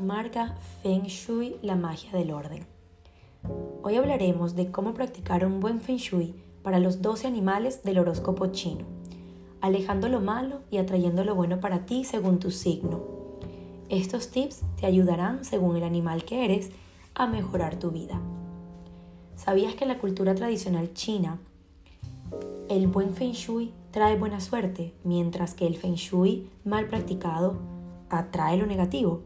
[0.00, 2.66] marca Feng Shui, la magia del orden.
[3.82, 8.48] Hoy hablaremos de cómo practicar un buen Feng Shui para los 12 animales del horóscopo
[8.48, 8.84] chino,
[9.60, 13.02] alejando lo malo y atrayendo lo bueno para ti según tu signo.
[13.88, 16.70] Estos tips te ayudarán, según el animal que eres,
[17.14, 18.20] a mejorar tu vida.
[19.36, 21.38] ¿Sabías que en la cultura tradicional china
[22.68, 27.56] el buen Feng Shui trae buena suerte, mientras que el Feng Shui mal practicado
[28.10, 29.22] atrae lo negativo.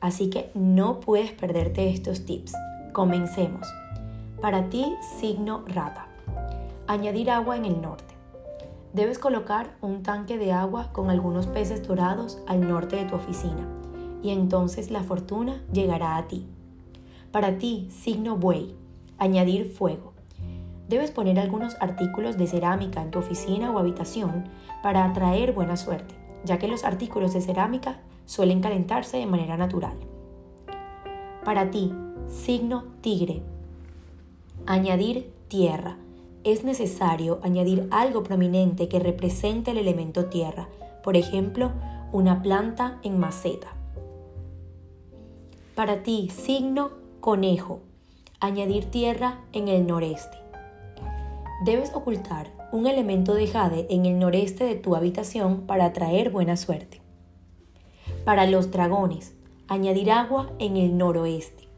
[0.00, 2.54] Así que no puedes perderte estos tips.
[2.92, 3.66] Comencemos.
[4.40, 6.06] Para ti, signo rata.
[6.86, 8.14] Añadir agua en el norte.
[8.94, 13.68] Debes colocar un tanque de agua con algunos peces dorados al norte de tu oficina
[14.22, 16.46] y entonces la fortuna llegará a ti.
[17.30, 18.74] Para ti, signo buey.
[19.18, 20.14] Añadir fuego.
[20.88, 24.48] Debes poner algunos artículos de cerámica en tu oficina o habitación
[24.82, 29.94] para atraer buena suerte ya que los artículos de cerámica suelen calentarse de manera natural.
[31.44, 31.92] Para ti,
[32.28, 33.42] signo tigre.
[34.66, 35.96] Añadir tierra.
[36.44, 40.68] Es necesario añadir algo prominente que represente el elemento tierra,
[41.02, 41.72] por ejemplo,
[42.12, 43.68] una planta en maceta.
[45.74, 47.80] Para ti, signo conejo.
[48.38, 50.38] Añadir tierra en el noreste.
[51.60, 56.56] Debes ocultar un elemento de jade en el noreste de tu habitación para atraer buena
[56.56, 57.02] suerte.
[58.24, 59.34] Para los dragones,
[59.68, 61.68] añadir agua en el noroeste.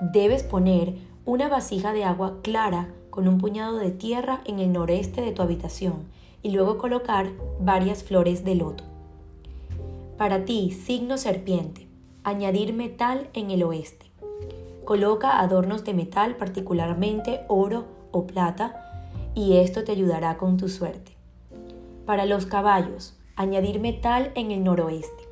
[0.00, 5.20] Debes poner una vasija de agua clara con un puñado de tierra en el noreste
[5.20, 6.08] de tu habitación
[6.42, 8.82] y luego colocar varias flores de loto.
[10.18, 11.86] Para ti, signo serpiente,
[12.24, 14.10] añadir metal en el oeste.
[14.84, 18.93] Coloca adornos de metal, particularmente oro o plata,
[19.34, 21.16] y esto te ayudará con tu suerte.
[22.06, 25.28] Para los caballos, añadir metal en el noroeste.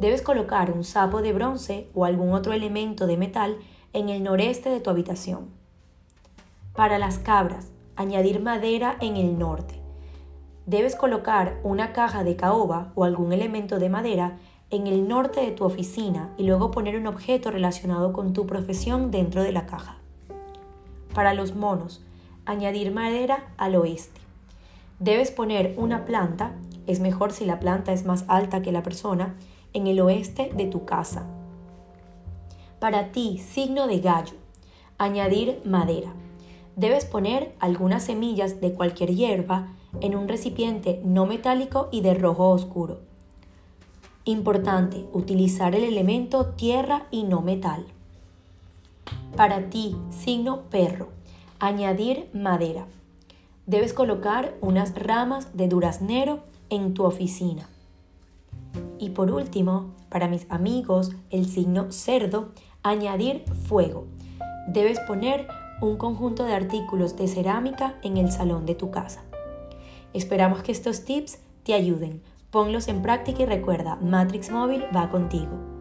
[0.00, 3.56] Debes colocar un sapo de bronce o algún otro elemento de metal
[3.92, 5.48] en el noreste de tu habitación.
[6.74, 9.80] Para las cabras, añadir madera en el norte.
[10.66, 14.38] Debes colocar una caja de caoba o algún elemento de madera
[14.70, 19.10] en el norte de tu oficina y luego poner un objeto relacionado con tu profesión
[19.10, 19.96] dentro de la caja.
[21.14, 22.04] Para los monos,
[22.48, 24.20] añadir madera al oeste.
[24.98, 26.54] Debes poner una planta,
[26.86, 29.36] es mejor si la planta es más alta que la persona,
[29.74, 31.26] en el oeste de tu casa.
[32.80, 34.34] Para ti, signo de gallo,
[34.96, 36.14] añadir madera.
[36.74, 39.68] Debes poner algunas semillas de cualquier hierba
[40.00, 43.00] en un recipiente no metálico y de rojo oscuro.
[44.24, 47.84] Importante, utilizar el elemento tierra y no metal.
[49.36, 51.17] Para ti, signo perro,
[51.60, 52.86] Añadir madera.
[53.66, 57.68] Debes colocar unas ramas de duraznero en tu oficina.
[59.00, 62.52] Y por último, para mis amigos, el signo cerdo,
[62.84, 64.06] añadir fuego.
[64.68, 65.48] Debes poner
[65.80, 69.24] un conjunto de artículos de cerámica en el salón de tu casa.
[70.12, 72.22] Esperamos que estos tips te ayuden.
[72.52, 75.77] Ponlos en práctica y recuerda, Matrix Móvil va contigo.